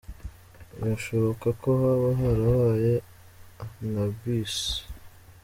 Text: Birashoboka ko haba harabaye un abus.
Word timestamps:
Birashoboka 0.77 1.47
ko 1.61 1.69
haba 1.81 2.09
harabaye 2.21 2.93
un 3.83 3.95
abus. 4.05 4.55